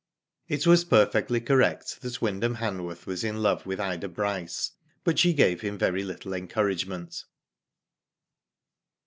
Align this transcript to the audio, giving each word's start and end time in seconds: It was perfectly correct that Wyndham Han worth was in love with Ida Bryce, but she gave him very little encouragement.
It 0.47 0.65
was 0.65 0.83
perfectly 0.83 1.39
correct 1.39 2.01
that 2.01 2.19
Wyndham 2.23 2.55
Han 2.55 2.85
worth 2.85 3.05
was 3.05 3.23
in 3.23 3.43
love 3.43 3.67
with 3.67 3.79
Ida 3.79 4.09
Bryce, 4.09 4.71
but 5.03 5.19
she 5.19 5.31
gave 5.31 5.61
him 5.61 5.77
very 5.77 6.03
little 6.03 6.33
encouragement. 6.33 7.23